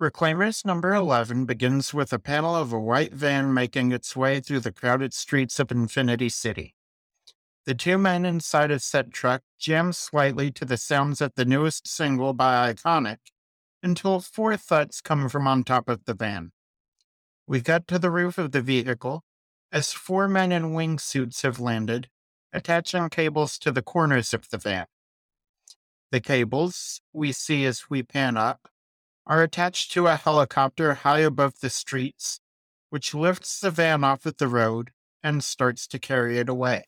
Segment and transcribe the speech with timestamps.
[0.00, 4.58] Reclaimers number 11 begins with a panel of a white van making its way through
[4.58, 6.74] the crowded streets of Infinity City.
[7.64, 11.86] The two men inside a set truck jam slightly to the sounds of the newest
[11.86, 13.18] single by Iconic
[13.84, 16.50] until four thuds come from on top of the van.
[17.46, 19.22] We cut to the roof of the vehicle
[19.70, 22.08] as four men in wingsuits have landed,
[22.52, 24.86] attaching cables to the corners of the van.
[26.10, 28.68] The cables we see as we pan up
[29.26, 32.40] are attached to a helicopter high above the streets,
[32.90, 34.90] which lifts the van off of the road
[35.22, 36.84] and starts to carry it away.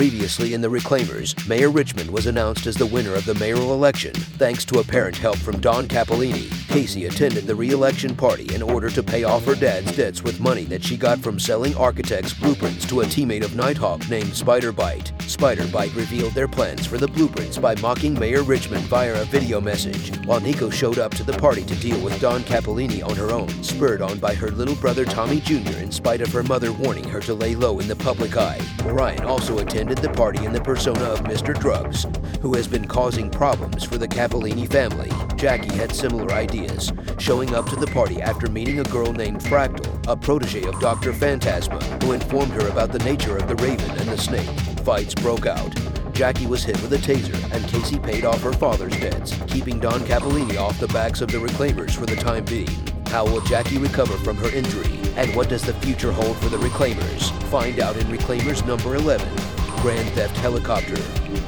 [0.00, 4.14] Previously in the Reclaimers, Mayor Richmond was announced as the winner of the mayoral election
[4.14, 6.48] thanks to apparent help from Don Capolini.
[6.68, 10.64] Casey attended the re-election party in order to pay off her dad's debts with money
[10.64, 15.12] that she got from selling architects' blueprints to a teammate of Nighthawk named Spider-Bite.
[15.26, 20.16] Spider-Bite revealed their plans for the blueprints by mocking Mayor Richmond via a video message,
[20.24, 23.50] while Nico showed up to the party to deal with Don Capolini on her own,
[23.62, 25.76] spurred on by her little brother Tommy Jr.
[25.76, 28.60] in spite of her mother warning her to lay low in the public eye.
[28.86, 31.58] Orion also attended the party in the persona of Mr.
[31.58, 32.06] Drugs,
[32.40, 35.10] who has been causing problems for the Capolini family.
[35.36, 39.86] Jackie had similar ideas, showing up to the party after meeting a girl named Fractal,
[40.06, 41.12] a protege of Dr.
[41.12, 44.48] Phantasma, who informed her about the nature of the raven and the snake.
[44.84, 45.74] Fights broke out.
[46.12, 50.00] Jackie was hit with a taser, and Casey paid off her father's debts, keeping Don
[50.00, 52.68] Capolini off the backs of the reclaimers for the time being.
[53.06, 55.00] How will Jackie recover from her injury?
[55.16, 57.32] And what does the future hold for the Reclaimers?
[57.50, 59.28] Find out in Reclaimers number 11
[59.82, 61.39] Grand Theft Helicopter.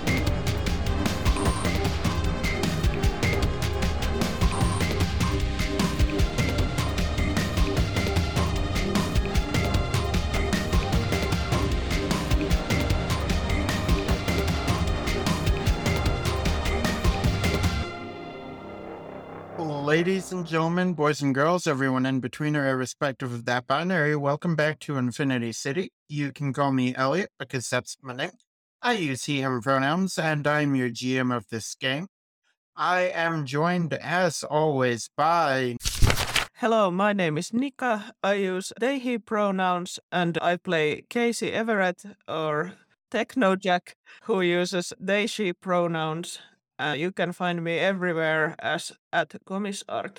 [19.58, 24.56] Ladies and gentlemen, boys and girls, everyone in between or irrespective of that binary, welcome
[24.56, 25.92] back to Infinity City.
[26.08, 28.30] You can call me Elliot because that's my name.
[28.80, 32.08] I use he, him pronouns, and I'm your GM of this game.
[32.74, 35.76] I am joined, as always, by.
[36.54, 38.14] Hello, my name is Nika.
[38.22, 42.72] I use they, he pronouns, and I play Casey Everett or
[43.10, 43.92] Technojack,
[44.22, 46.38] who uses they, she pronouns.
[46.82, 50.18] Uh, you can find me everywhere as at Comisart.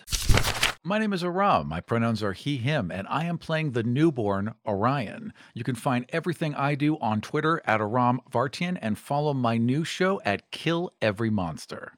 [0.81, 1.67] My name is Aram.
[1.67, 5.33] My pronouns are he, him, and I am playing the newborn Orion.
[5.53, 9.83] You can find everything I do on Twitter at Aram Vartian and follow my new
[9.83, 11.93] show at Kill Every Monster.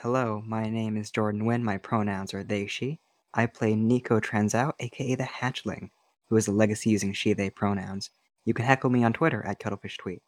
[0.00, 1.64] Hello, my name is Jordan Wynn.
[1.64, 3.00] My pronouns are they, she.
[3.34, 5.90] I play Nico Transout, aka the Hatchling,
[6.28, 8.10] who is a legacy using she, they pronouns.
[8.44, 10.22] You can heckle me on Twitter at Cuttlefish Tweet.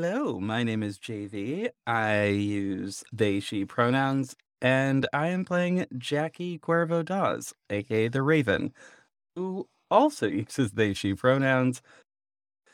[0.00, 1.70] Hello, my name is JV.
[1.84, 8.72] I use they, she pronouns, and I am playing Jackie Cuervo Dawes, aka the Raven,
[9.34, 11.82] who also uses they, she pronouns.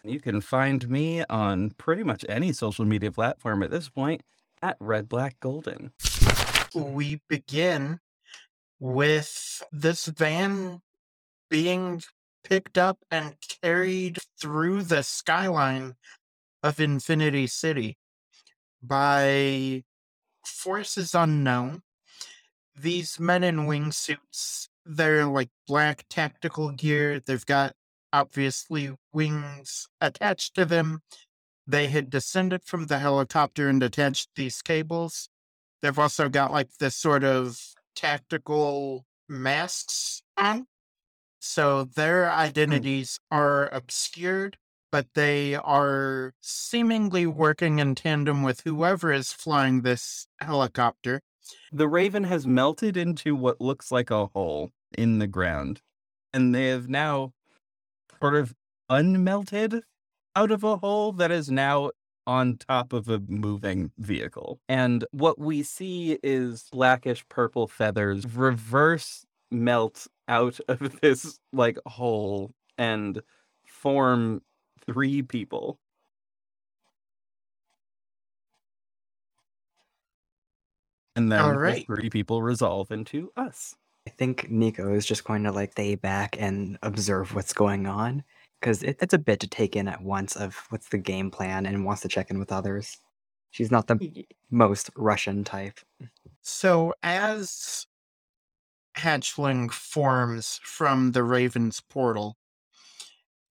[0.03, 4.23] You can find me on pretty much any social media platform at this point
[4.61, 5.93] at Red Black Golden.
[6.75, 8.01] We begin
[8.79, 10.83] with this van
[11.49, 12.03] being
[12.43, 15.95] picked up and carried through the skyline
[16.65, 17.99] of Infinity City
[18.83, 19.85] by
[20.45, 21.83] forces unknown.
[22.75, 27.21] These men in wingsuits, they're like black tactical gear.
[27.21, 27.75] They've got
[28.15, 31.03] obviously wings attached to them.
[31.67, 35.29] They had descended from the helicopter and attached these cables.
[35.83, 37.61] They've also got like this sort of
[37.95, 40.67] tactical masks on.
[41.41, 42.39] So their hmm.
[42.39, 44.57] identities are obscured
[44.95, 51.21] but they are seemingly working in tandem with whoever is flying this helicopter.
[51.73, 55.81] The Raven has melted into what looks like a hole in the ground,
[56.33, 57.33] and they have now
[58.21, 58.55] sort of
[58.89, 59.81] unmelted
[60.37, 61.91] out of a hole that is now
[62.25, 64.61] on top of a moving vehicle.
[64.69, 72.53] And what we see is blackish purple feathers reverse melt out of this like hole
[72.79, 73.21] and
[73.67, 74.41] form
[74.87, 75.79] three people.
[81.17, 83.77] And then All the three people resolve into us.
[84.07, 88.23] I think Nico is just going to like stay back and observe what's going on
[88.61, 91.67] because it, it's a bit to take in at once of what's the game plan
[91.67, 92.99] and wants to check in with others.
[93.51, 95.79] She's not the most Russian type.
[96.43, 97.87] So as
[98.97, 102.37] Hatchling forms from the Raven's portal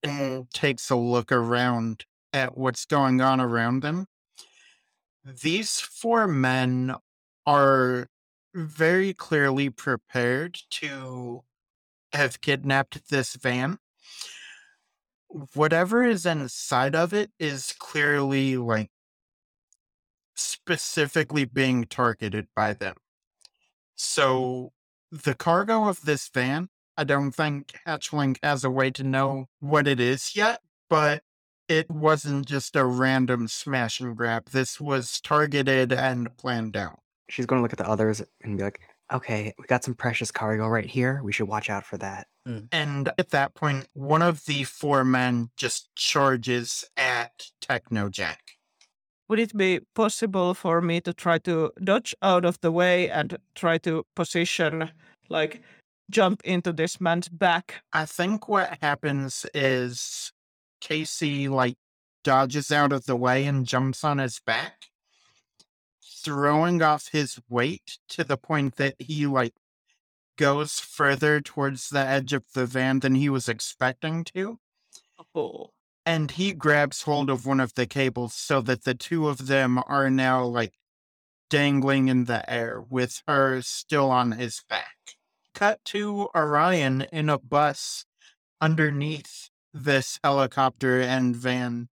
[0.04, 4.08] and takes a look around at what's going on around them,
[5.24, 6.96] these four men
[7.46, 8.08] are
[8.54, 11.44] very clearly prepared to
[12.12, 13.78] have kidnapped this van.
[15.54, 18.92] Whatever is inside of it is clearly like
[20.36, 22.96] specifically being targeted by them.
[23.96, 24.74] So
[25.12, 29.88] the cargo of this van, I don't think Hatchling has a way to know what
[29.88, 31.24] it is yet, but
[31.68, 34.50] it wasn't just a random smash and grab.
[34.50, 37.00] This was targeted and planned out.
[37.30, 38.82] She's going to look at the others and be like,
[39.12, 41.22] okay, we got some precious cargo right here.
[41.24, 42.28] We should watch out for that.
[42.48, 42.68] Mm.
[42.72, 48.38] And at that point, one of the four men just charges at Technojack.
[49.30, 53.38] Would it be possible for me to try to dodge out of the way and
[53.56, 54.92] try to position,
[55.30, 55.62] like,
[56.10, 57.84] jump into this man's back?
[57.92, 60.32] I think what happens is
[60.82, 61.78] Casey like
[62.24, 64.88] dodges out of the way and jumps on his back,
[66.24, 69.54] throwing off his weight to the point that he like
[70.38, 74.60] goes further towards the edge of the van than he was expecting to.
[75.36, 75.72] Oh.
[76.06, 79.82] And he grabs hold of one of the cables so that the two of them
[79.88, 80.74] are now like
[81.50, 85.13] dangling in the air with her still on his back.
[85.54, 88.06] Cut to Orion in a bus
[88.60, 91.90] underneath this helicopter and van.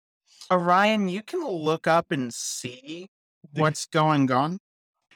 [0.51, 3.09] Orion, you can look up and see
[3.53, 4.59] what's going on.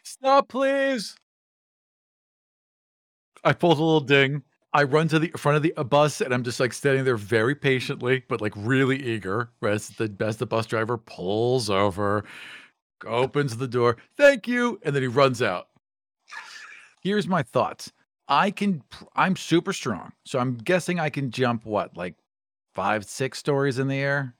[0.02, 1.16] Stop, please.
[3.42, 4.42] I pulled a little ding.
[4.72, 7.54] I run to the front of the bus and I'm just like standing there very
[7.54, 9.50] patiently, but like really eager.
[9.62, 12.24] As the as the bus driver pulls over,
[13.06, 15.68] opens the door, thank you, and then he runs out.
[17.02, 17.92] Here's my thoughts.
[18.28, 18.82] I can.
[19.14, 22.14] I'm super strong, so I'm guessing I can jump what, like
[22.74, 24.34] five, six stories in the air.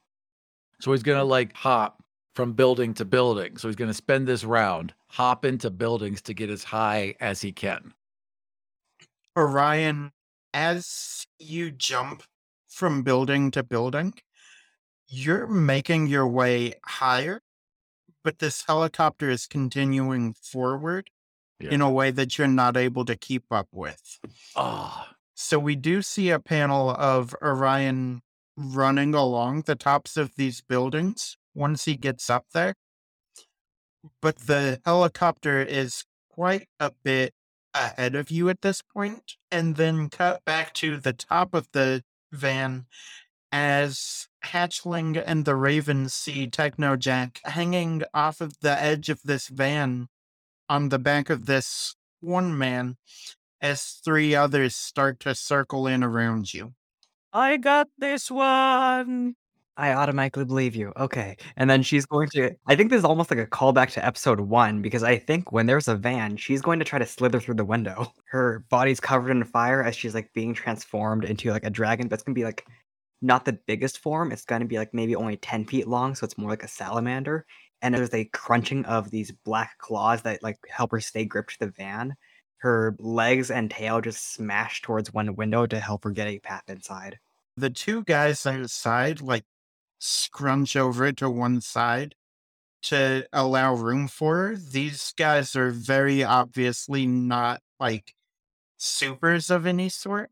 [0.81, 2.03] So he's gonna like hop
[2.35, 3.57] from building to building.
[3.57, 7.53] So he's gonna spend this round hop into buildings to get as high as he
[7.53, 7.95] can.
[9.37, 10.13] Orion,
[10.53, 12.23] as you jump
[12.69, 14.15] from building to building,
[15.09, 17.43] you're making your way higher,
[18.23, 21.11] but this helicopter is continuing forward
[21.61, 24.19] in a way that you're not able to keep up with.
[24.57, 28.23] Oh, So we do see a panel of Orion
[28.57, 32.75] running along the tops of these buildings once he gets up there.
[34.21, 37.33] But the helicopter is quite a bit
[37.73, 42.05] ahead of you at this point, and then cut back to the top of the
[42.31, 42.87] van
[43.51, 50.09] as Hatchling and the Raven see Technojack hanging off of the edge of this van
[50.69, 52.97] on the back of this one man
[53.61, 56.75] as three others start to circle in around you.
[57.33, 59.35] I got this one.
[59.77, 60.93] I automatically believe you.
[60.97, 61.37] Okay.
[61.57, 64.39] And then she's going to I think this is almost like a callback to episode
[64.39, 67.57] 1 because I think when there's a van, she's going to try to slither through
[67.57, 68.13] the window.
[68.27, 72.15] Her body's covered in fire as she's like being transformed into like a dragon, but
[72.15, 72.67] it's going to be like
[73.21, 74.31] not the biggest form.
[74.31, 76.69] It's going to be like maybe only 10 feet long, so it's more like a
[76.69, 77.47] salamander.
[77.85, 81.67] And there's a crunching of these black claws that like help her stay gripped to
[81.67, 82.15] the van.
[82.57, 86.63] Her legs and tail just smash towards one window to help her get a path
[86.67, 87.19] inside.
[87.59, 89.45] The two guys inside, like,
[89.99, 92.15] scrunch over to one side
[92.85, 94.57] to allow room for her.
[94.57, 98.15] These guys are very obviously not like
[98.79, 100.31] supers of any sort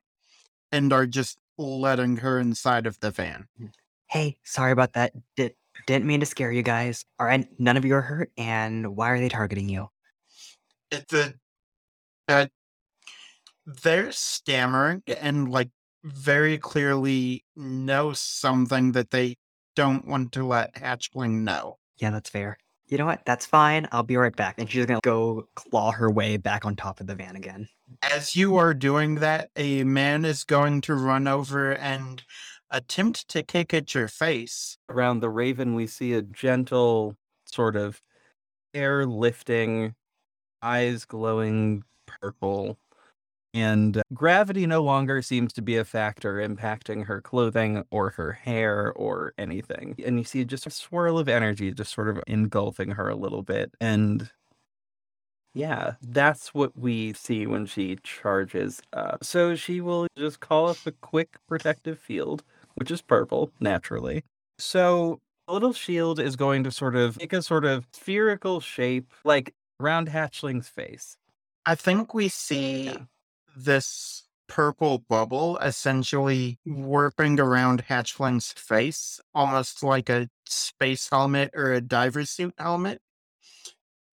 [0.70, 3.48] and are just letting her inside of the van.
[3.58, 3.66] Hmm.
[4.06, 5.12] Hey, sorry about that.
[5.36, 5.54] Did
[5.86, 7.04] didn't mean to scare you guys.
[7.18, 9.88] All right, none of you are hurt, and why are they targeting you?
[10.90, 11.34] It, the
[12.28, 12.46] uh,
[13.66, 15.70] they're stammering and like
[16.04, 19.36] very clearly know something that they
[19.76, 21.78] don't want to let Hatchling know.
[21.98, 22.58] Yeah, that's fair.
[22.86, 23.24] You know what?
[23.24, 23.88] That's fine.
[23.92, 24.56] I'll be right back.
[24.58, 27.68] And she's gonna go claw her way back on top of the van again.
[28.02, 32.22] As you are doing that, a man is going to run over and
[32.72, 34.76] attempt to kick at your face.
[34.88, 38.02] Around the raven, we see a gentle sort of
[38.74, 39.94] air lifting,
[40.62, 42.78] eyes glowing purple.
[43.54, 48.92] And gravity no longer seems to be a factor impacting her clothing or her hair
[48.94, 49.94] or anything.
[50.04, 53.42] And you see just a swirl of energy just sort of engulfing her a little
[53.42, 53.74] bit.
[53.78, 54.30] And
[55.54, 59.22] yeah, that's what we see when she charges up.
[59.22, 62.42] So she will just call up a quick protective field,
[62.74, 64.24] which is purple, naturally.
[64.58, 69.12] So the little shield is going to sort of make a sort of spherical shape,
[69.24, 71.16] like round Hatchling's face.
[71.66, 72.96] I think we see Yeah.
[73.56, 81.80] this purple bubble essentially warping around Hatchling's face, almost like a space helmet or a
[81.80, 83.00] diver suit helmet.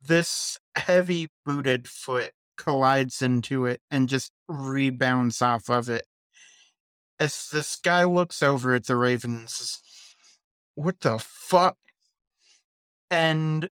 [0.01, 6.05] This heavy booted foot collides into it and just rebounds off of it.
[7.19, 9.81] As this guy looks over at the ravens,
[10.75, 11.77] what the fuck?
[13.11, 13.69] And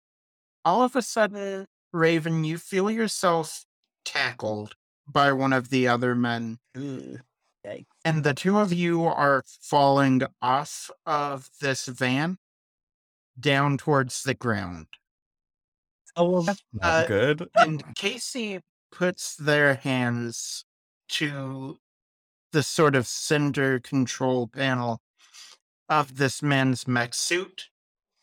[0.63, 3.65] all of a sudden, Raven, you feel yourself
[4.05, 4.75] tackled
[5.07, 6.59] by one of the other men.
[6.75, 7.19] Ugh.
[8.03, 12.37] And the two of you are falling off of this van
[13.39, 14.87] down towards the ground.
[16.15, 17.49] Oh well, that's not Uh, good.
[17.55, 18.59] And Casey
[18.91, 20.65] puts their hands
[21.09, 21.79] to
[22.53, 25.01] the sort of center control panel
[25.89, 27.69] of this man's mech suit.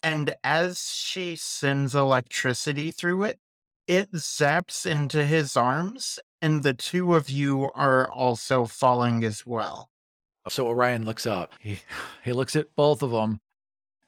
[0.03, 3.39] And as she sends electricity through it,
[3.87, 9.91] it zaps into his arms, and the two of you are also falling as well.
[10.49, 11.53] So Orion looks up.
[11.61, 11.81] He
[12.25, 13.41] he looks at both of them,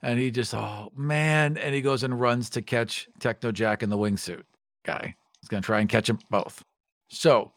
[0.01, 3.91] and he just oh man, and he goes and runs to catch Techno Jack in
[3.91, 4.45] the wingsuit
[4.85, 5.17] guy.
[5.41, 6.63] He's gonna try and catch them both.
[7.11, 7.53] So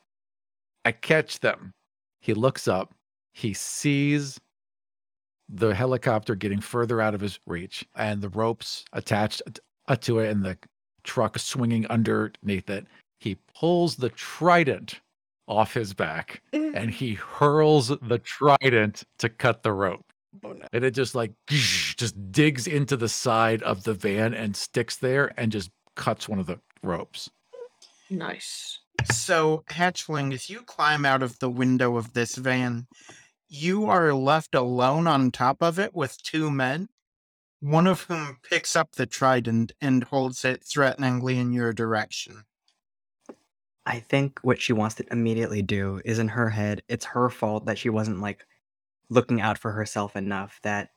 [0.83, 1.73] I catch them.
[2.25, 2.91] He looks up.
[3.33, 4.39] He sees
[5.47, 9.43] the helicopter getting further out of his reach, and the ropes attached
[9.87, 10.57] uh, to it, and the
[11.03, 12.87] truck swinging underneath it.
[13.19, 15.01] He pulls the trident
[15.47, 20.03] off his back and he hurls the trident to cut the rope.
[20.43, 24.97] Oh, and it just like just digs into the side of the van and sticks
[24.97, 27.29] there and just cuts one of the ropes.
[28.09, 28.79] Nice.
[29.11, 32.87] So, Hatchling, if you climb out of the window of this van,
[33.47, 36.89] you are left alone on top of it with two men,
[37.59, 42.43] one of whom picks up the trident and holds it threateningly in your direction.
[43.85, 47.65] I think what she wants to immediately do is in her head, it's her fault
[47.65, 48.45] that she wasn't like
[49.09, 50.89] looking out for herself enough that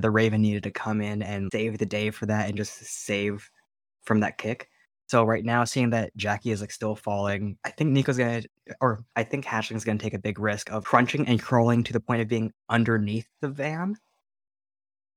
[0.00, 3.50] the Raven needed to come in and save the day for that and just save
[4.02, 4.68] from that kick.
[5.06, 8.42] So right now, seeing that Jackie is like still falling, I think Nico's gonna,
[8.80, 12.00] or I think Hatchling's gonna take a big risk of crunching and crawling to the
[12.00, 13.96] point of being underneath the van,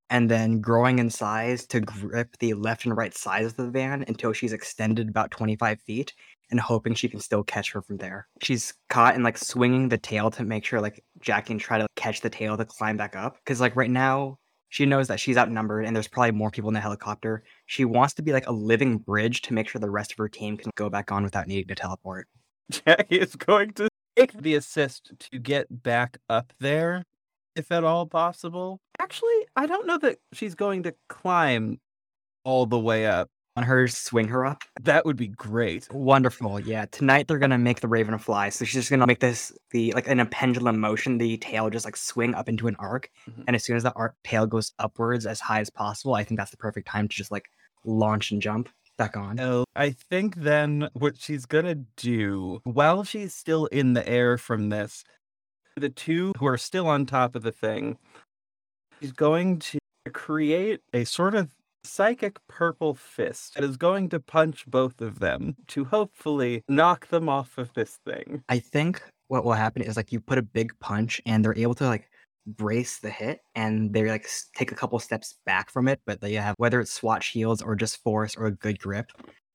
[0.09, 4.03] and then growing in size to grip the left and right sides of the van
[4.07, 6.13] until she's extended about 25 feet,
[6.51, 8.27] and hoping she can still catch her from there.
[8.41, 11.87] She's caught and like swinging the tail to make sure like Jackie can try to
[11.95, 13.37] catch the tail to climb back up.
[13.37, 14.37] Because like right now,
[14.69, 17.43] she knows that she's outnumbered and there's probably more people in the helicopter.
[17.65, 20.29] She wants to be like a living bridge to make sure the rest of her
[20.29, 22.27] team can go back on without needing to teleport.
[22.71, 27.03] Jackie is going to take the assist to get back up there,
[27.55, 28.79] if at all possible.
[28.99, 31.79] Actually, I don't know that she's going to climb
[32.43, 33.29] all the way up.
[33.57, 34.61] On her, swing her up.
[34.83, 35.91] That would be great.
[35.91, 36.59] Wonderful.
[36.59, 36.85] Yeah.
[36.91, 38.49] Tonight they're gonna make the Raven fly.
[38.49, 41.83] So she's just gonna make this the like in a pendulum motion, the tail just
[41.83, 43.09] like swing up into an arc.
[43.27, 43.45] Mhm.
[43.47, 46.37] And as soon as the arc tail goes upwards as high as possible, I think
[46.39, 47.49] that's the perfect time to just like
[47.83, 49.39] launch and jump back on.
[49.39, 54.69] Oh, I think then what she's gonna do while she's still in the air from
[54.69, 55.03] this,
[55.75, 57.97] the two who are still on top of the thing,
[59.01, 59.79] she's going to
[60.13, 61.53] create a sort of
[61.83, 67.57] psychic purple fist is going to punch both of them to hopefully knock them off
[67.57, 68.43] of this thing.
[68.49, 71.75] I think what will happen is like you put a big punch and they're able
[71.75, 72.09] to like
[72.45, 76.33] brace the hit and they like take a couple steps back from it, but they
[76.33, 79.11] have whether it's SWAT shields or just force or a good grip,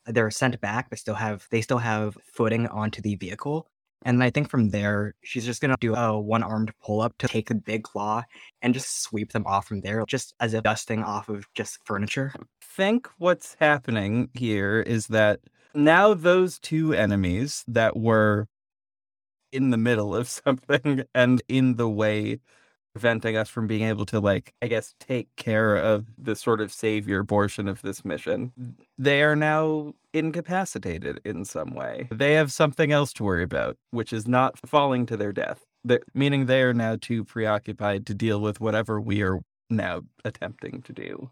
[0.07, 3.67] they're sent back but still have they still have footing onto the vehicle.
[4.05, 7.29] And I think from there, she's just gonna do a one armed pull up to
[7.29, 8.23] take the big claw
[8.61, 12.33] and just sweep them off from there, just as if dusting off of just furniture.
[12.61, 15.41] think what's happening here is that
[15.75, 18.49] now those two enemies that were
[19.53, 22.41] in the middle of something and in the way
[22.95, 26.73] preventing us from being able to like i guess take care of the sort of
[26.73, 28.53] savior portion of this mission.
[28.99, 32.09] They are now incapacitated in some way.
[32.11, 35.65] They have something else to worry about which is not falling to their death.
[35.85, 40.83] That- meaning they are now too preoccupied to deal with whatever we are now attempting
[40.83, 41.31] to do.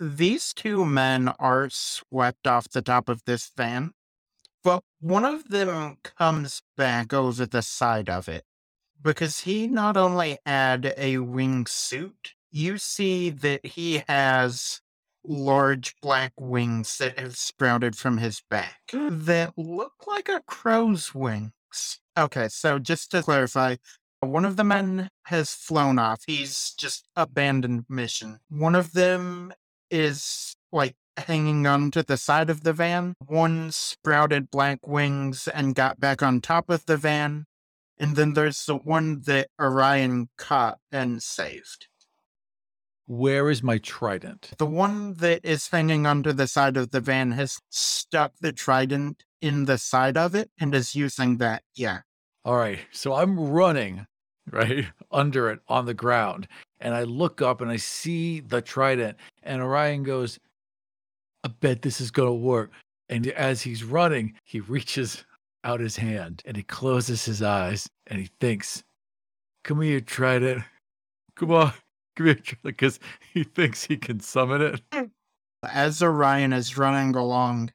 [0.00, 3.92] These two men are swept off the top of this van,
[4.64, 8.44] but one of them comes back over the side of it
[9.02, 14.80] because he not only had a wingsuit, you see that he has
[15.24, 21.52] large black wings that have sprouted from his back that look like a crow's wings.
[22.16, 23.76] Okay, so just to clarify,
[24.20, 26.22] one of the men has flown off.
[26.26, 28.40] He's just abandoned mission.
[28.48, 29.52] One of them
[29.90, 33.14] is like hanging on to the side of the van.
[33.26, 37.44] One sprouted black wings and got back on top of the van.
[37.98, 41.88] And then there's the one that Orion caught and saved.
[43.06, 44.50] Where is my trident?
[44.58, 49.24] The one that is hanging under the side of the van has stuck the trident
[49.40, 51.62] in the side of it and is using that.
[51.74, 52.00] Yeah.
[52.44, 52.78] All right.
[52.92, 54.06] So I'm running
[54.50, 56.48] right under it on the ground.
[56.80, 59.16] And I look up and I see the trident.
[59.42, 60.38] And Orion goes,
[61.44, 62.70] I bet this is going to work.
[63.08, 65.24] And as he's running, he reaches
[65.68, 68.82] out his hand and he closes his eyes and he thinks,
[69.64, 70.64] Come here, trident.
[71.36, 71.72] Come on.
[72.16, 72.62] Come here, Trident.
[72.62, 72.98] because
[73.34, 75.10] he thinks he can summon it.
[75.62, 77.72] As Orion is running along,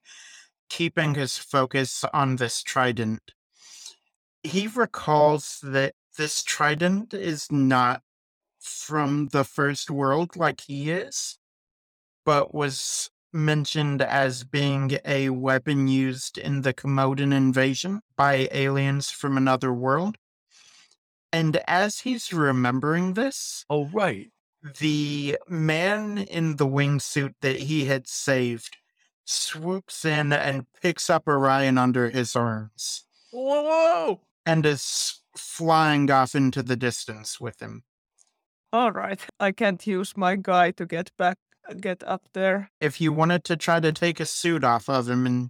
[0.69, 3.21] keeping his focus on this trident,
[4.41, 8.01] he recalls that this trident is not
[8.59, 11.37] from the first world like he is,
[12.25, 19.37] but was mentioned as being a weapon used in the Komodan invasion by aliens from
[19.37, 20.17] another world.
[21.31, 24.29] And as he's remembering this, Oh, right.
[24.79, 28.77] the man in the wingsuit that he had saved
[29.25, 34.21] swoops in and picks up Orion under his arms Whoa, whoa.
[34.45, 37.83] and is flying off into the distance with him.
[38.71, 41.37] All right, I can't use my guy to get back,
[41.67, 42.69] Uh, get up there.
[42.81, 45.49] If you wanted to try to take a suit off of him and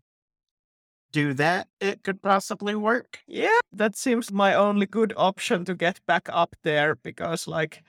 [1.12, 3.20] do that, it could possibly work.
[3.27, 7.84] Yeah, that seems my only good option to get back up there because, like,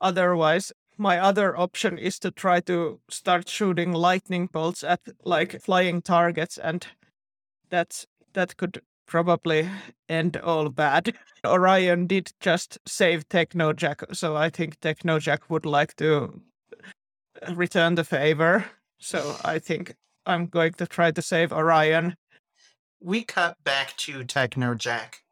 [0.00, 6.02] otherwise, my other option is to try to start shooting lightning bolts at like flying
[6.02, 6.86] targets, and
[7.70, 9.68] that's that could probably
[10.08, 11.14] end all bad.
[11.46, 16.42] Orion did just save Technojack, so I think Technojack would like to
[17.52, 18.66] return the favor.
[18.98, 19.94] So I think
[20.26, 22.16] I'm going to try to save Orion.
[23.00, 25.22] We cut back to Techno Jack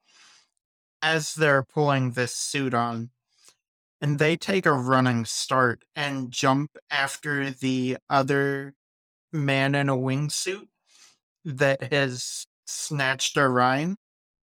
[1.02, 3.10] as they're pulling this suit on,
[4.00, 8.74] and they take a running start and jump after the other
[9.32, 10.68] man in a wingsuit
[11.44, 13.96] that has snatched Orion.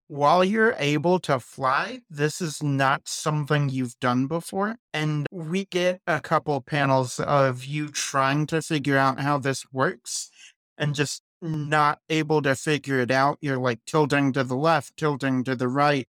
[0.07, 4.75] While you're able to fly, this is not something you've done before.
[4.93, 10.29] And we get a couple panels of you trying to figure out how this works
[10.77, 13.37] and just not able to figure it out.
[13.41, 16.07] You're like tilting to the left, tilting to the right.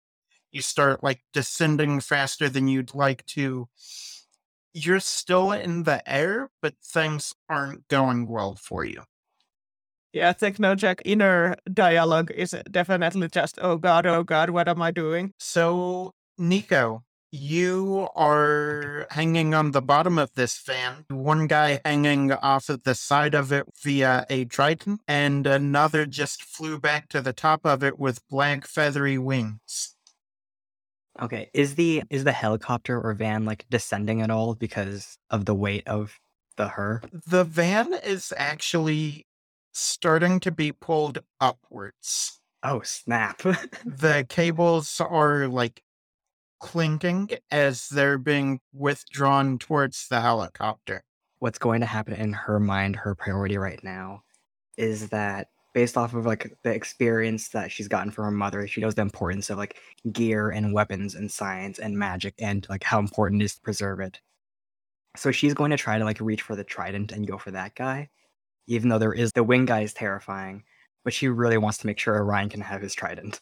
[0.50, 3.68] You start like descending faster than you'd like to.
[4.72, 9.04] You're still in the air, but things aren't going well for you.
[10.14, 15.33] Yeah, Technojack inner dialogue is definitely just, oh god, oh god, what am I doing?
[15.40, 21.05] So, Nico, you are hanging on the bottom of this van.
[21.09, 26.44] One guy hanging off of the side of it via a trident, and another just
[26.44, 29.96] flew back to the top of it with black feathery wings.
[31.20, 35.55] Okay, is the is the helicopter or van like descending at all because of the
[35.57, 36.20] weight of
[36.57, 37.03] the her?
[37.27, 39.27] The van is actually
[39.74, 42.40] starting to be pulled upwards.
[42.62, 43.42] Oh snap!
[43.84, 45.82] The cables are like
[46.60, 51.02] clinking as they're being withdrawn towards the helicopter.
[51.40, 54.22] What's going to happen in her mind, her priority right now,
[54.78, 58.80] is that based off of like the experience that she's gotten from her mother, she
[58.80, 59.76] knows the importance of like
[60.12, 64.00] gear and weapons and science and magic and like how important it is to preserve
[64.00, 64.20] it.
[65.16, 67.74] So she's going to try to like reach for the trident and go for that
[67.74, 68.08] guy,
[68.66, 70.64] even though there is the wing guy is terrifying,
[71.05, 73.40] but she really wants to make sure Orion can have his trident.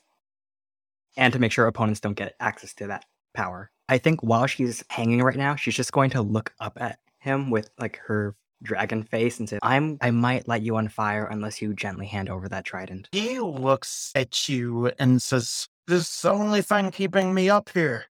[1.17, 3.05] And to make sure opponents don't get access to that
[3.35, 3.71] power.
[3.89, 7.51] I think while she's hanging right now, she's just going to look up at him
[7.51, 11.61] with like her dragon face and say, I'm I might light you on fire unless
[11.61, 13.09] you gently hand over that trident.
[13.13, 18.07] He looks at you and says, This is the only thing keeping me up here.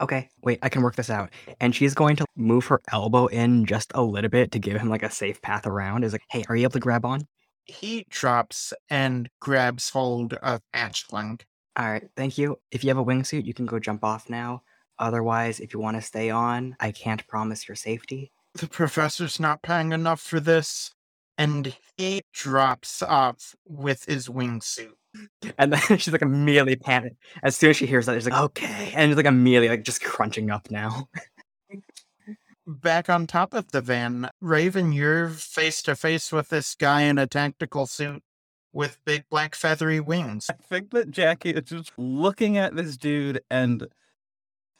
[0.00, 1.30] Okay, wait, I can work this out.
[1.60, 4.88] And she's going to move her elbow in just a little bit to give him
[4.88, 6.04] like a safe path around.
[6.04, 7.26] Is like, hey, are you able to grab on?
[7.64, 11.42] He drops and grabs hold of Hatchling.
[11.76, 12.58] All right, thank you.
[12.70, 14.62] If you have a wingsuit, you can go jump off now.
[14.98, 18.32] Otherwise, if you want to stay on, I can't promise your safety.
[18.54, 20.94] The professor's not paying enough for this.
[21.38, 24.92] And he drops off with his wingsuit.
[25.58, 27.16] And then she's like immediately panicked.
[27.42, 28.92] As soon as she hears that, she's like, okay.
[28.94, 31.08] And it's like immediately like just crunching up now.
[32.66, 37.18] Back on top of the van, Raven, you're face to face with this guy in
[37.18, 38.22] a tactical suit
[38.72, 40.48] with big black feathery wings.
[40.50, 43.88] I think that Jackie is just looking at this dude, and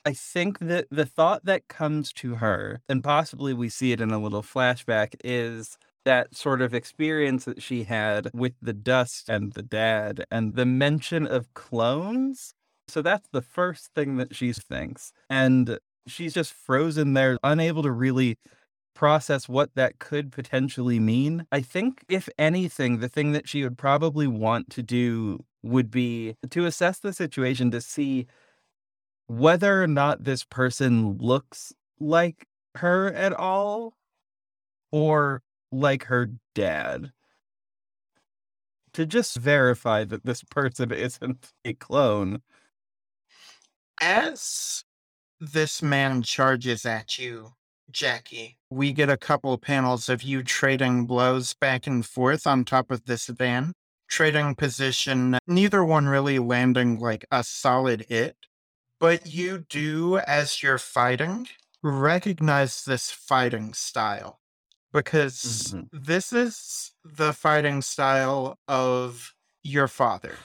[0.04, 4.10] I think that the thought that comes to her, and possibly we see it in
[4.10, 9.52] a little flashback, is that sort of experience that she had with the dust and
[9.52, 12.54] the dad and the mention of clones.
[12.88, 15.12] So that's the first thing that she thinks.
[15.28, 18.38] And she's just frozen there, unable to really
[18.94, 21.46] process what that could potentially mean.
[21.52, 26.34] I think, if anything, the thing that she would probably want to do would be
[26.50, 28.26] to assess the situation to see
[29.26, 33.94] whether or not this person looks like her at all
[34.90, 37.12] or like her dad.
[38.94, 42.42] To just verify that this person isn't a clone.
[44.00, 44.84] As
[45.40, 47.52] this man charges at you,
[47.90, 52.90] Jackie, we get a couple panels of you trading blows back and forth on top
[52.90, 53.72] of this van.
[54.08, 58.36] Trading position, neither one really landing like a solid hit.
[58.98, 61.48] But you do, as you're fighting,
[61.82, 64.39] recognize this fighting style
[64.92, 65.88] because Mhm.
[65.92, 70.36] this is the fighting style of your father.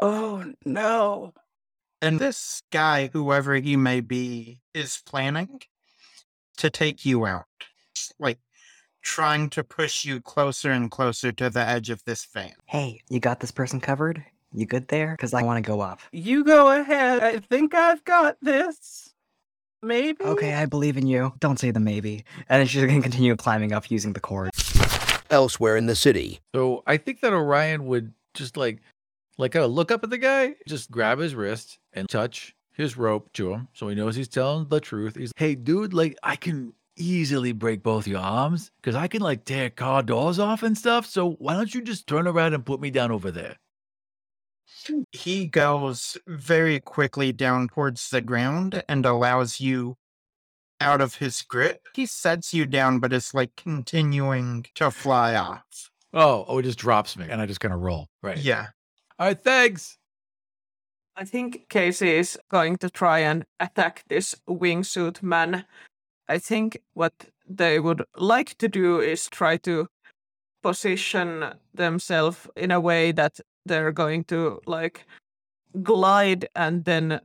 [0.00, 1.32] Oh no.
[2.00, 5.62] And this guy, whoever he may be, is planning
[6.56, 7.46] to take you out.
[8.18, 8.38] Like
[9.02, 12.54] trying to push you closer and closer to the edge of this van.
[12.66, 14.24] Hey, you got this person covered?
[14.52, 15.12] You good there?
[15.12, 16.00] Because I want to go up.
[16.12, 17.22] You go ahead.
[17.22, 19.11] I think I've got this.
[19.82, 20.24] Maybe.
[20.24, 21.32] Okay, I believe in you.
[21.40, 22.24] Don't say the maybe.
[22.48, 24.50] And then she's gonna continue climbing up using the cord.
[25.30, 28.80] Elsewhere in the city, So I think that Orion would just like,
[29.38, 32.98] like kind of look up at the guy, just grab his wrist and touch his
[32.98, 35.16] rope to him, so he knows he's telling the truth.
[35.16, 39.46] He's, hey, dude, like I can easily break both your arms because I can like
[39.46, 41.06] tear car doors off and stuff.
[41.06, 43.56] So why don't you just turn around and put me down over there?
[45.12, 49.96] He goes very quickly down towards the ground and allows you
[50.80, 51.86] out of his grip.
[51.94, 55.90] He sets you down, but it's like continuing to fly off.
[56.12, 58.08] Oh, oh, it just drops me and I just kind of roll.
[58.22, 58.38] Right.
[58.38, 58.68] Yeah.
[59.18, 59.42] All right.
[59.42, 59.98] Thanks.
[61.16, 65.66] I think Casey is going to try and attack this wingsuit man.
[66.28, 67.12] I think what
[67.46, 69.88] they would like to do is try to
[70.62, 75.06] position themselves in a way that they're going to like
[75.82, 77.20] glide and then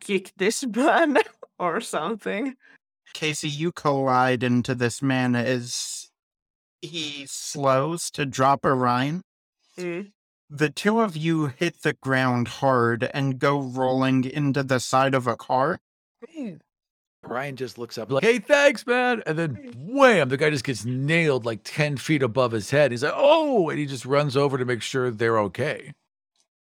[0.00, 1.18] kick this man
[1.58, 2.54] or something.
[3.14, 6.10] Casey, you collide into this man as
[6.80, 9.22] he slows to drop Orion.
[9.76, 10.12] Mm.
[10.48, 15.26] The two of you hit the ground hard and go rolling into the side of
[15.26, 15.78] a car.
[17.24, 20.84] Orion just looks up like, "Hey, thanks, man!" And then wham, the guy just gets
[20.84, 22.90] nailed like ten feet above his head.
[22.90, 25.92] He's like, "Oh!" and he just runs over to make sure they're okay.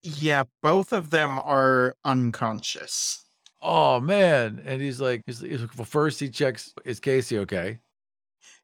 [0.03, 3.25] Yeah, both of them are unconscious.
[3.61, 4.63] Oh man!
[4.67, 7.79] And he's like, he's, he's well, first he checks, "Is Casey okay?"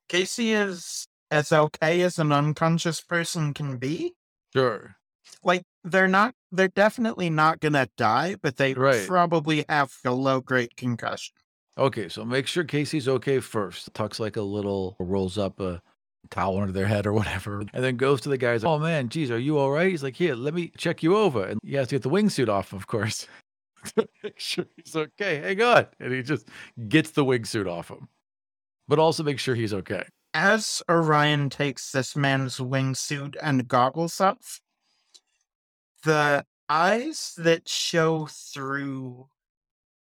[0.09, 4.14] Casey is as okay as an unconscious person can be.
[4.55, 4.96] Sure.
[5.44, 9.07] Like, they're not, they're definitely not gonna die, but they Right.
[9.07, 11.35] probably have a low grade concussion.
[11.78, 13.94] Okay, so make sure Casey's okay first.
[13.94, 15.80] Tucks like a little, rolls up a
[16.30, 18.64] towel under their head or whatever, and then goes to the guys.
[18.64, 19.88] Oh man, geez, are you all right?
[19.88, 22.48] He's like, here, let me check you over, and he has to get the wingsuit
[22.48, 23.28] off, of course,
[23.96, 25.36] make sure he's okay.
[25.36, 26.48] Hang on, and he just
[26.88, 28.08] gets the wingsuit off him,
[28.88, 30.02] but also make sure he's okay.
[30.34, 34.60] As Orion takes this man's wingsuit and goggles off,
[36.02, 39.28] the eyes that show through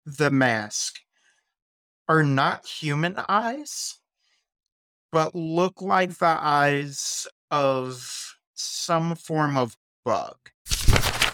[0.05, 0.99] the mask
[2.07, 3.99] are not human eyes,
[5.11, 10.35] but look like the eyes of some form of bug.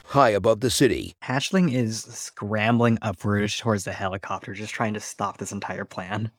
[0.05, 5.37] high above the city, Hatchling is scrambling upwards towards the helicopter, just trying to stop
[5.37, 6.31] this entire plan.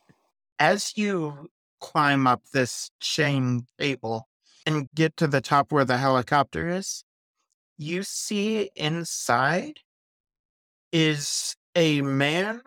[0.59, 1.49] As you
[1.81, 4.29] climb up this chain cable
[4.67, 7.05] and get to the top where the helicopter is,
[7.79, 9.81] you see inside
[10.93, 12.61] is a man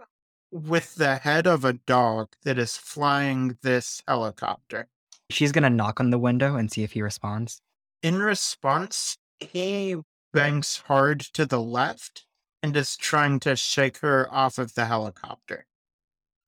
[0.53, 4.87] with the head of a dog that is flying this helicopter.
[5.31, 7.59] She's gonna knock on the window and see if he responds.
[8.03, 9.95] In response, he
[10.31, 12.27] banks hard to the left
[12.61, 15.65] and is trying to shake her off of the helicopter.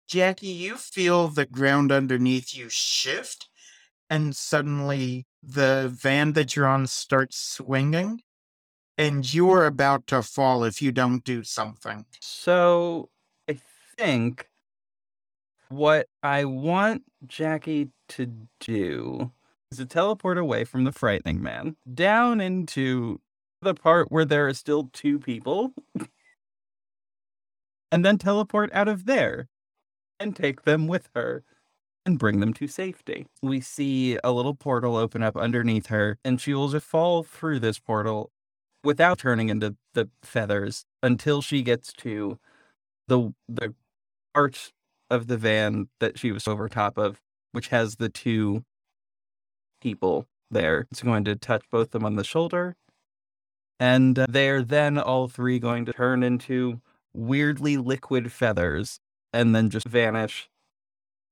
[0.08, 3.50] Jackie, you feel the ground underneath you shift,
[4.08, 8.22] and suddenly the van that you're on starts swinging,
[9.00, 12.06] and you are about to fall if you don't do something.
[12.22, 13.15] So I
[13.98, 14.48] think
[15.70, 19.32] what I want Jackie to do
[19.72, 23.20] is to teleport away from the frightening man down into
[23.62, 25.74] the part where there are still two people
[27.92, 29.48] and then teleport out of there
[30.20, 31.44] and take them with her
[32.06, 33.26] and bring them to safety.
[33.42, 37.60] We see a little portal open up underneath her and she will just fall through
[37.60, 38.32] this portal
[38.84, 42.38] without turning into the feathers until she gets to
[43.08, 43.74] the the
[44.36, 44.74] part
[45.10, 47.22] of the van that she was over top of,
[47.54, 48.64] which has the two
[49.82, 50.88] people there.
[50.92, 52.76] It's going to touch both of them on the shoulder.
[53.80, 56.82] And uh, they're then all three going to turn into
[57.14, 59.00] weirdly liquid feathers
[59.32, 60.50] and then just vanish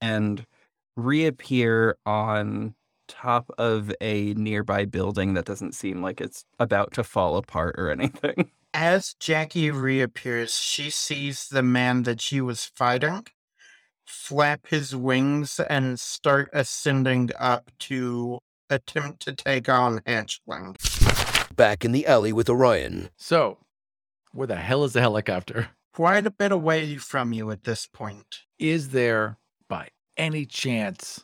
[0.01, 0.45] and
[0.95, 2.75] reappear on
[3.07, 7.89] top of a nearby building that doesn't seem like it's about to fall apart or
[7.89, 8.49] anything.
[8.73, 13.25] As Jackie reappears, she sees the man that she was fighting
[14.05, 20.75] flap his wings and start ascending up to attempt to take on Hatchling.
[21.55, 23.09] Back in the alley with Orion.
[23.17, 23.57] So,
[24.31, 25.69] where the hell is the helicopter?
[25.93, 28.39] Quite a bit away from you at this point.
[28.57, 31.23] Is there, by any chance,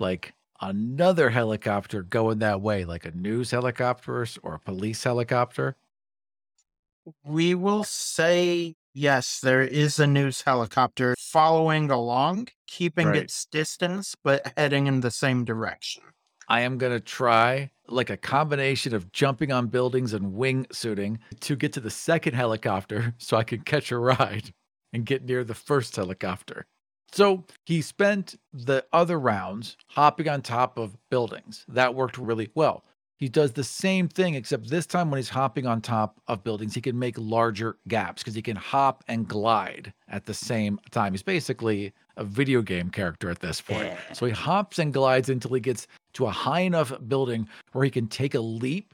[0.00, 5.76] like another helicopter going that way, like a news helicopter or a police helicopter?
[7.24, 13.22] We will say yes, there is a news helicopter following along, keeping Right.
[13.22, 16.02] its distance, but heading in the same direction.
[16.48, 21.56] I am going to try like a combination of jumping on buildings and wingsuiting to
[21.56, 24.52] get to the second helicopter so I can catch a ride
[24.92, 26.66] and get near the first helicopter.
[27.12, 31.64] So he spent the other rounds hopping on top of buildings.
[31.68, 32.84] That worked really well.
[33.18, 36.74] He does the same thing, except this time when he's hopping on top of buildings,
[36.74, 41.14] he can make larger gaps because he can hop and glide at the same time.
[41.14, 43.94] He's basically a video game character at this point.
[44.12, 47.90] So he hops and glides until he gets to a high enough building where he
[47.90, 48.92] can take a leap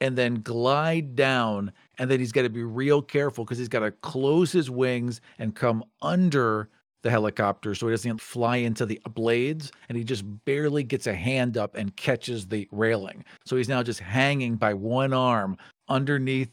[0.00, 1.72] and then glide down.
[1.98, 5.20] And then he's got to be real careful because he's got to close his wings
[5.38, 6.70] and come under
[7.02, 11.14] the helicopter so he doesn't fly into the blades and he just barely gets a
[11.14, 13.24] hand up and catches the railing.
[13.46, 15.56] So he's now just hanging by one arm
[15.88, 16.50] underneath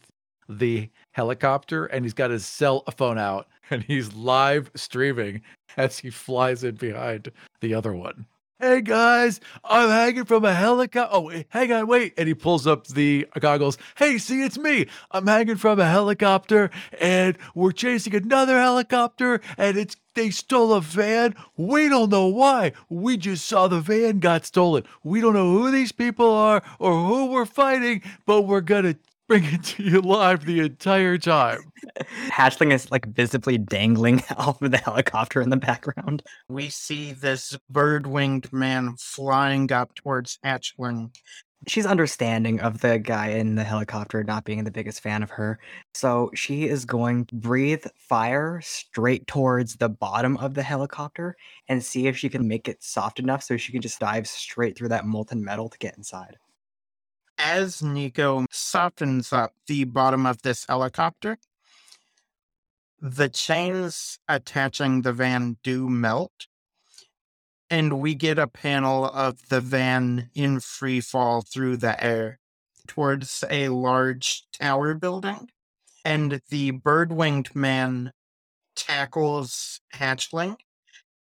[0.47, 5.41] the helicopter and he's got his cell phone out and he's live streaming
[5.77, 7.31] as he flies in behind
[7.61, 8.25] the other one.
[8.57, 11.09] Hey guys, I'm hanging from a helicopter.
[11.13, 12.13] Oh, hang on, wait.
[12.17, 13.77] And he pulls up the goggles.
[13.97, 14.87] Hey, see, it's me.
[15.11, 20.81] I'm hanging from a helicopter and we're chasing another helicopter and it's they stole a
[20.81, 21.35] van.
[21.57, 22.71] We don't know why.
[22.89, 24.83] We just saw the van got stolen.
[25.03, 28.95] We don't know who these people are or who we're fighting, but we're gonna
[29.27, 31.59] bring it to you live the entire time.
[32.29, 36.23] Hatchling is like visibly dangling off of the helicopter in the background.
[36.47, 41.15] We see this bird winged man flying up towards Hatchling.
[41.67, 45.59] She's understanding of the guy in the helicopter not being the biggest fan of her.
[45.93, 51.35] So she is going to breathe fire straight towards the bottom of the helicopter
[51.67, 54.77] and see if she can make it soft enough so she can just dive straight
[54.77, 56.37] through that molten metal to get inside.
[57.37, 61.37] As Nico softens up the bottom of this helicopter,
[63.01, 66.47] the chains attaching the van do melt,
[67.69, 72.39] and we get a panel of the van in free fall through the air
[72.87, 75.49] towards a large tower building.
[76.03, 78.11] And the bird winged man
[78.75, 80.57] tackles Hatchling,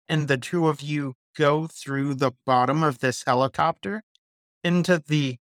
[0.07, 4.03] and the two of you go through the bottom of this helicopter
[4.63, 5.37] into the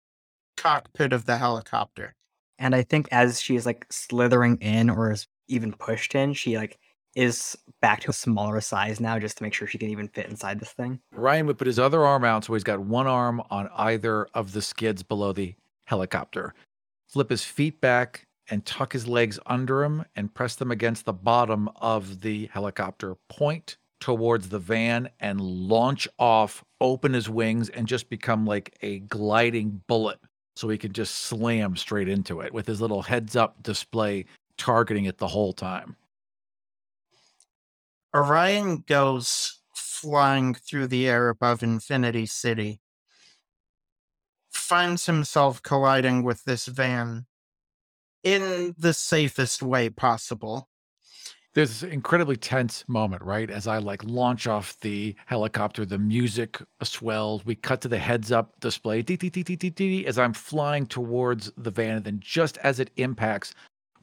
[0.56, 2.14] cockpit of the helicopter.
[2.58, 6.78] And I think as she's like slithering in or is even pushed in, she like
[7.14, 10.28] is back to a smaller size now just to make sure she can even fit
[10.28, 11.00] inside this thing.
[11.16, 14.52] Orion would put his other arm out, so he's got one arm on either of
[14.52, 16.54] the skids below the helicopter.
[17.08, 21.12] Flip his feet back and tuck his legs under him and press them against the
[21.12, 23.16] bottom of the helicopter.
[23.28, 28.98] Point towards the van and launch off, open his wings, and just become like a
[29.00, 30.18] gliding bullet
[30.56, 34.24] so he can just slam straight into it with his little heads up display
[34.56, 35.96] targeting it the whole time.
[38.14, 42.80] Orion goes flying through the air above Infinity City,
[44.50, 47.26] finds himself colliding with this van
[48.22, 50.68] in the safest way possible.
[51.54, 53.50] there's this incredibly tense moment, right?
[53.50, 57.44] As I like launch off the helicopter, the music swells.
[57.44, 59.04] We cut to the heads up display
[60.06, 61.96] as I'm flying towards the van.
[61.96, 63.54] And then just as it impacts,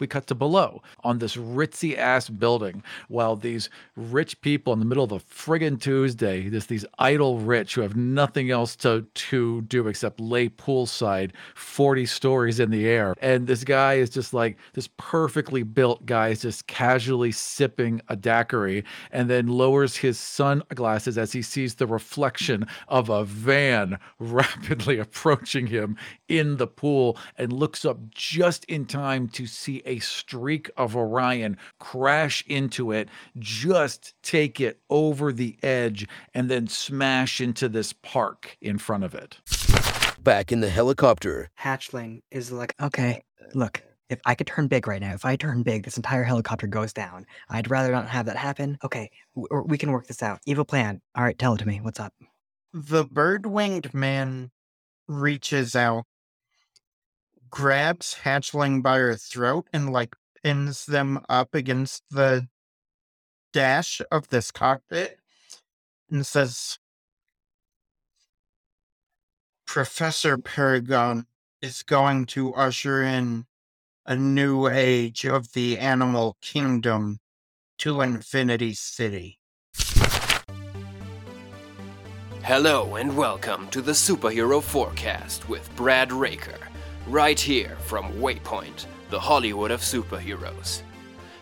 [0.01, 4.85] we cut to below on this ritzy ass building while these rich people in the
[4.85, 9.61] middle of a friggin' Tuesday, this these idle rich who have nothing else to to
[9.61, 13.15] do except lay poolside 40 stories in the air.
[13.21, 18.15] And this guy is just like this perfectly built guy is just casually sipping a
[18.15, 24.97] daiquiri and then lowers his sunglasses as he sees the reflection of a van rapidly
[24.97, 25.95] approaching him
[26.27, 31.57] in the pool and looks up just in time to see a streak of Orion
[31.79, 38.57] crash into it, just take it over the edge, and then smash into this park
[38.61, 39.37] in front of it.
[40.23, 43.23] Back in the helicopter, Hatchling is like, okay,
[43.53, 46.67] look, if I could turn big right now, if I turn big, this entire helicopter
[46.67, 47.25] goes down.
[47.49, 48.77] I'd rather not have that happen.
[48.83, 50.39] Okay, w- we can work this out.
[50.45, 51.01] Evil plan.
[51.15, 51.81] All right, tell it to me.
[51.81, 52.13] What's up?
[52.73, 54.51] The bird winged man
[55.07, 56.05] reaches out,
[57.51, 62.47] grabs Hatchling by her throat, and like pins them up against the
[63.53, 65.19] dash of this cockpit
[66.09, 66.79] and says,
[69.67, 71.27] Professor Paragon
[71.61, 73.45] is going to usher in
[74.05, 77.19] a new age of the animal kingdom
[77.77, 79.37] to Infinity City.
[82.43, 86.57] Hello and welcome to the Superhero Forecast with Brad Raker,
[87.07, 90.81] right here from Waypoint, the Hollywood of superheroes.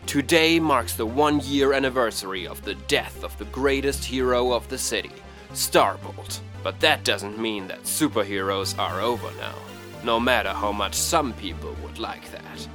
[0.05, 4.77] Today marks the one year anniversary of the death of the greatest hero of the
[4.77, 5.11] city,
[5.51, 6.39] Starbolt.
[6.63, 9.55] But that doesn't mean that superheroes are over now,
[10.03, 12.67] no matter how much some people would like that.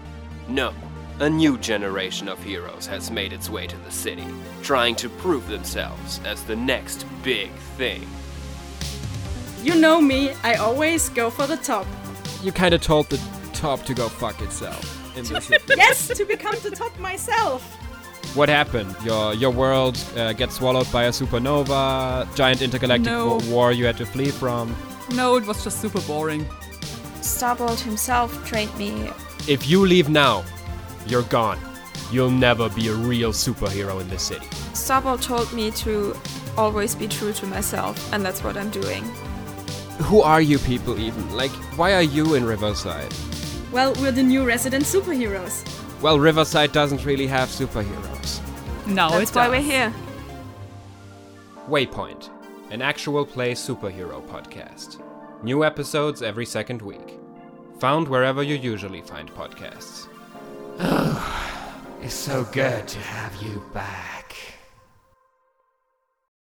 [0.48, 0.72] No,
[1.20, 4.26] a new generation of heroes has made its way to the city,
[4.62, 8.06] trying to prove themselves as the next big thing.
[9.62, 11.86] You know me, I always go for the top.
[12.44, 13.18] You kind of told the
[13.52, 14.84] top to go fuck itself.
[15.16, 17.62] In this yes, to become the top myself.
[18.36, 18.94] what happened?
[19.04, 23.38] Your your world uh, gets swallowed by a supernova, giant intergalactic No.
[23.48, 24.74] war you had to flee from.
[25.14, 26.44] No, it was just super boring.
[27.22, 28.90] Starbolt himself trained me.
[29.48, 30.44] If you leave now,
[31.06, 31.58] you're gone.
[32.12, 34.46] You'll never be a real superhero in this city.
[34.74, 36.14] Starbolt told me to
[36.56, 39.04] always be true to myself, and that's what I'm doing.
[40.02, 41.34] Who are you people even?
[41.34, 43.12] Like, why are you in Riverside?
[43.72, 45.64] Well, we're the new resident superheroes.
[46.02, 48.40] Well, Riverside doesn't really have superheroes.
[48.86, 49.92] No, that's it why we're here.
[51.68, 52.28] Waypoint,
[52.70, 55.00] an actual play superhero podcast.
[55.42, 57.18] New episodes every second week.
[57.78, 60.08] Found wherever you usually find podcasts.
[60.80, 61.70] Oh,
[62.02, 64.13] it's so good to have you back.